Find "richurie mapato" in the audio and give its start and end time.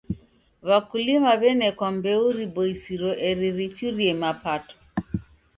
3.57-4.75